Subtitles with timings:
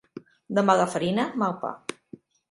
[0.59, 1.69] De mala farina, mal pa.